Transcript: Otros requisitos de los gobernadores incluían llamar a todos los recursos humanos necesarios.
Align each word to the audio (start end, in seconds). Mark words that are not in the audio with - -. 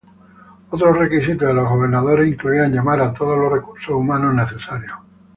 Otros 0.71 0.97
requisitos 0.97 1.47
de 1.47 1.53
los 1.53 1.69
gobernadores 1.69 2.27
incluían 2.27 2.73
llamar 2.73 2.99
a 3.01 3.13
todos 3.13 3.37
los 3.37 3.51
recursos 3.51 3.93
humanos 3.93 4.33
necesarios. 4.33 4.97